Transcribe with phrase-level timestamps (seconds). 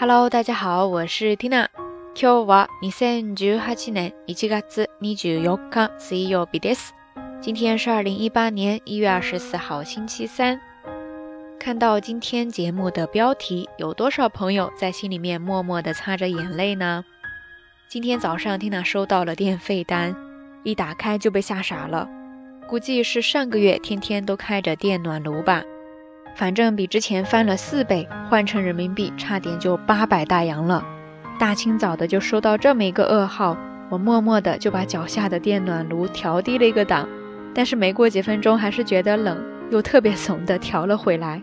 [0.00, 1.66] Hello，大家好，我是 Tina。
[2.14, 4.54] 今日は二千十八年一月
[5.00, 6.90] 二十四日、水曜日です。
[7.40, 10.60] 今天是二零一八年一月二十四号星期三。
[11.58, 17.04] 看到今天节目的标题，有多少朋友在心里面默默的擦着眼泪呢？
[17.88, 20.14] 今天早上，Tina 收到了电费单，
[20.62, 22.08] 一打开就被吓傻了。
[22.68, 25.60] 估计是上个月天天都开着电暖炉吧。
[26.38, 30.86] 反正比之前翻了四倍，换成人民币差点就八百大洋了。
[31.36, 33.56] 大清早的就收到这么一个噩耗，
[33.88, 37.08] 我默默的就把脚下的电暖炉调低了一个档，
[37.52, 41.42] 但是没过几分钟还是觉得冷，又特别怂的调了回来。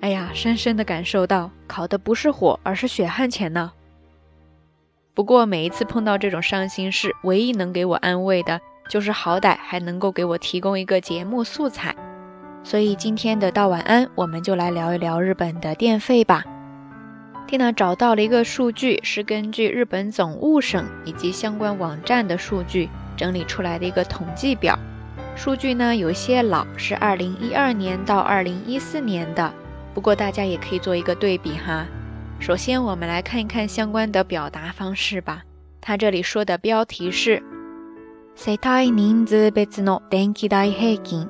[0.00, 3.70] 哎呀，深深的感受到烤的不是火，而是血汗钱呢。
[5.12, 11.94] 不过每一次碰到这种伤心事，唯一能给我安慰的，就是好歹还能够给我提供一个节目素材。
[12.62, 16.44] 所以今天的道晚安，我们就来聊一聊日本的电费吧。
[17.46, 24.78] 蒂娜找到了一个数据，是根据日本总务省以及相关网站的数据整理出来的一个统计表。
[25.36, 29.52] 数据呢有些老，是2012年到2014年的，
[29.94, 31.86] 不过大家也可以做一个对比哈。
[32.38, 35.42] 首先我们来看一看相关的表达方式吧。
[35.80, 37.42] 它这里说的标题是
[38.36, 41.26] “世帯人数別の電気代平均”。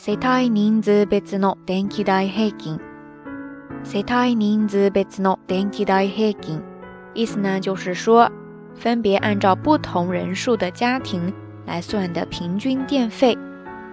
[0.00, 2.78] 世帯人数別の電気代平均。
[3.82, 6.62] 世帯人数別の電気代平均。
[7.16, 8.30] 意思呢，就是说，
[8.76, 11.32] 分别按照不同人数的家庭
[11.66, 13.36] 来算的平均电费。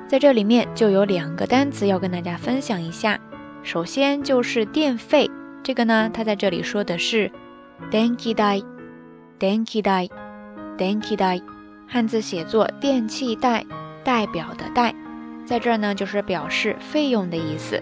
[0.07, 3.19] 在这里面就有两个单词要跟大家分享一下。
[3.63, 5.27] 首先就是电费，
[5.63, 7.31] 这个呢，它在这里说的是
[7.89, 8.61] “電気代”，
[9.41, 10.07] 電気代，
[10.77, 11.41] 電気代，
[11.87, 13.65] 汉字写作“电器代”，
[14.05, 14.93] 代表的“代”。
[15.45, 17.81] 在这儿呢就是表示费用的意思。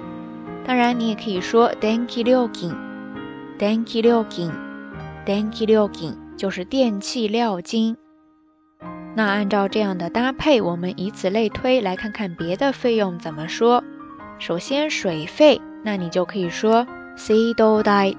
[0.66, 2.76] 当然，你也可以说 d a n k i l i o k i n
[3.58, 4.52] d a n k i l i o k i n
[5.26, 7.96] d a n k i liokin” 就是电器料金。
[9.16, 13.82] 那按照这样的搭配，我们以此类推，来看看别的费用怎么说。
[14.40, 16.86] 首先，水费，那你就可以说
[17.16, 18.16] “sei do dai”，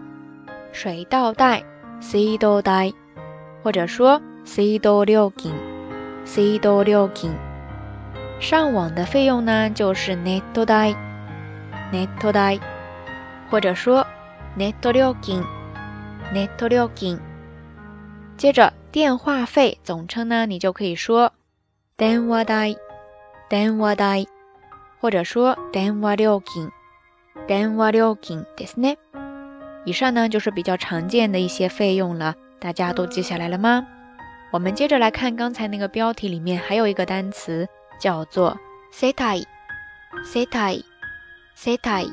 [0.73, 1.63] 水道代
[2.01, 2.95] “sei do dai”，
[3.63, 5.57] 或者说 “sei do l i o g i n
[6.25, 7.15] s e i do liokin”。
[7.15, 7.31] Si
[8.45, 10.91] 上网的费用呢，就是 net 代、
[11.91, 12.59] ネット代，
[13.49, 14.07] 或者说
[14.59, 15.43] net 料金、
[16.35, 17.19] ネット料金。
[18.37, 21.33] 接着，电话费总称呢，你就可以说
[21.97, 22.75] 電話代、
[23.49, 24.27] 電話代，
[25.01, 26.69] 或者说電話料金、
[27.49, 28.99] 電話料金ですね。
[29.87, 33.87] 以上呢，就是比较常见的一些费用了，大家都记下来了吗？
[34.51, 37.67] 我们接着来看刚才那个标题里面还有一个单词。
[38.05, 38.55] 叫做
[38.93, 39.43] setai
[40.27, 40.79] setai
[41.57, 42.07] setai，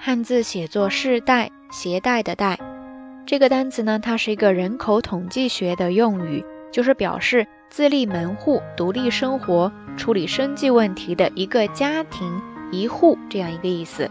[0.00, 2.58] 汉字写作世代、携带的代。
[3.26, 6.42] 这个单词呢，它是一个人口统计学的用语，
[6.72, 12.40] 就是表示自立门户、独立生活、处理生计问题的一个家庭
[12.70, 14.10] 一户这样一个意思。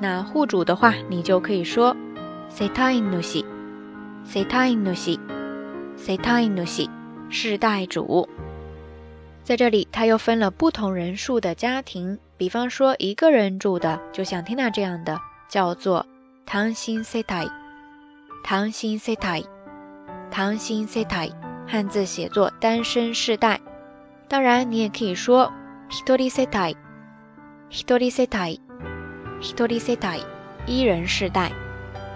[0.00, 1.96] 那户主的话，你就可以说
[2.54, 3.44] setainushi
[4.24, 5.18] setainushi
[5.98, 6.88] setainushi
[7.28, 8.28] 世代主。
[9.48, 12.18] 在这里，他又分了不同人数的家庭。
[12.36, 16.04] 比方说一个人住的，就像天娜这样的，叫做
[16.44, 17.50] 糖心 setai
[18.44, 19.42] 糖心 setai
[20.30, 21.32] 糖心 setai。
[21.66, 23.58] 汉字写作单身世代。
[24.28, 25.50] 当然你也可以说
[25.90, 26.70] hitori setaihitori
[28.12, 28.60] setaihitori
[29.80, 30.20] setai
[30.66, 31.50] 一人世代。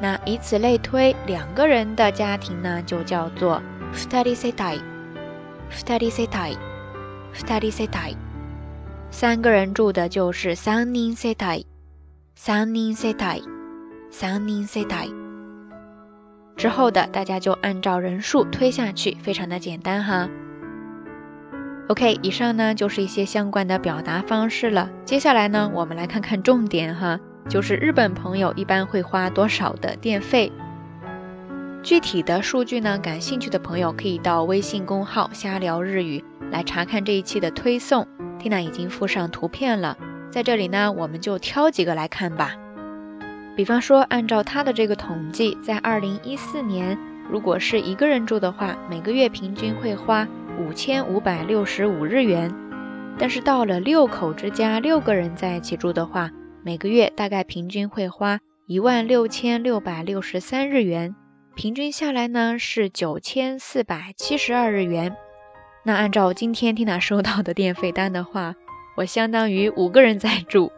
[0.03, 3.63] 那以此类推，两个人的家庭呢，就叫做
[3.95, 6.72] futari setaifutari setai。
[7.49, 8.15] 二 i 世帯，
[9.11, 11.65] 三个人住的就是三人世帯，
[12.35, 13.43] 三人世帯，
[14.11, 15.09] 三人世帯。
[16.59, 20.29] 之后的大家就按照人数推下去，非常的简单哈。
[21.89, 24.89] OK，以上呢就是一些相关的表达方式了。
[25.07, 30.53] 接下来呢，我们来看看重点哈，就是日本朋友一般会花多少的电费。
[31.83, 36.23] 具体的数据呢，感兴趣的朋友可以到微信公号“瞎聊日语”。
[36.53, 38.07] 来查看这一期的推送
[38.39, 39.97] ，Tina 已经附上图片了。
[40.31, 42.55] 在这里呢，我们就挑几个来看吧。
[43.57, 46.97] 比方说，按照他的这个统计，在二零一四年，
[47.31, 50.29] 如果是一个人住的话，每个月平均会花
[50.59, 52.55] 五千五百六十五日元。
[53.19, 56.31] 但是到了六口之家，六个人在一起住的话，
[56.63, 61.15] 每个月大概平均会花一万六千六百六十三日元，
[61.55, 65.17] 平均下来呢是九千四百七十二日元。
[65.85, 68.55] 那按照今天缇娜收到的电费单的话，
[68.97, 70.71] 我相当于五个人在住，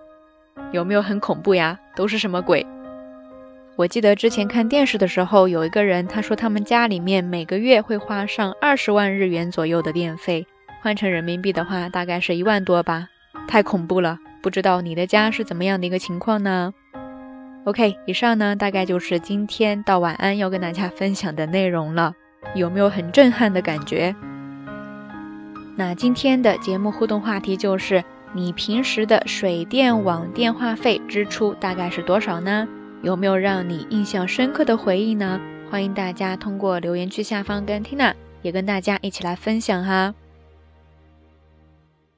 [0.73, 1.79] 有没有很恐怖呀？
[1.95, 2.67] 都是什么鬼？
[3.77, 10.47] 我记得之前看电视的时候，有一个人他说他们家里面每个月会花上二十万日元左右的电费，
[10.81, 13.09] 换成人民币的话大概是一万多吧，
[13.47, 14.19] 太恐怖了！
[14.43, 16.73] 不知道你的家是怎么样的一个情况呢
[17.65, 22.15] ？OK，以上呢大概就是今天到晚安要跟大家分享的内容了，
[22.55, 24.15] 有没有很震撼的感觉？
[25.77, 32.69] 那今天的节目互动话题就是，你平时的水电网电话费支出大概是多少呢？
[33.03, 35.41] 有没有让你印象深刻的回忆呢？
[35.69, 40.15] 欢迎大家通过留言区下方跟 Tina 也跟大家一起来分享哈。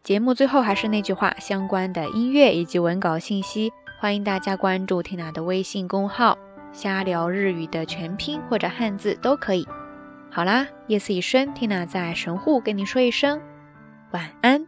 [0.03, 6.37] 节目最后还是那句话，相关的音乐以及文稿信息，欢迎大家关注 Tina 的微信公号
[6.75, 9.67] “瞎聊日语”的全拼或者汉字都可以。
[10.37, 13.41] 好啦，夜色已深，Tina 在神户跟你说一声
[14.11, 14.67] 晚安。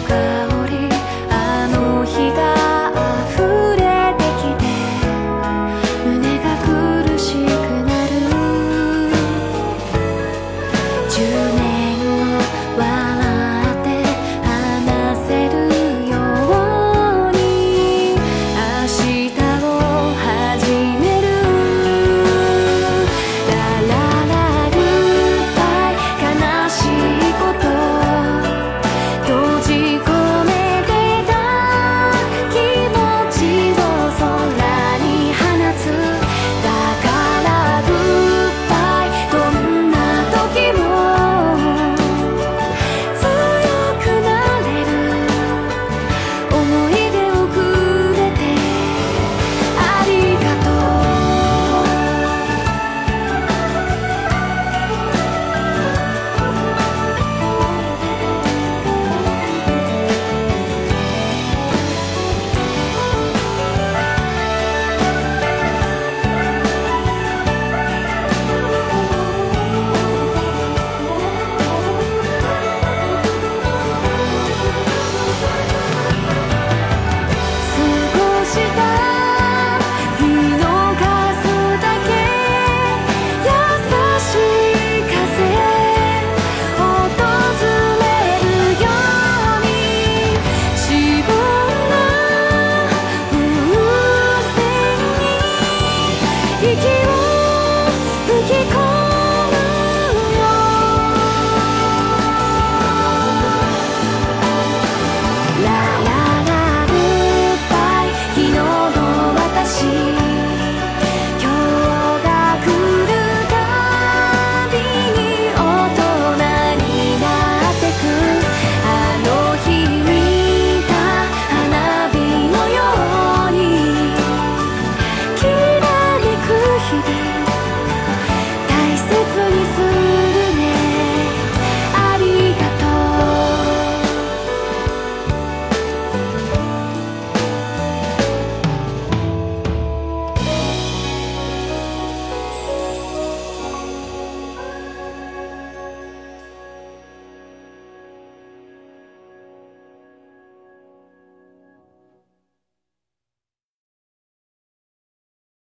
[0.00, 0.53] cœur.